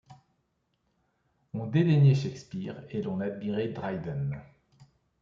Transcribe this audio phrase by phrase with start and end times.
[1.53, 4.41] On dédaignait Shakespeare et l’on admirait Dryden.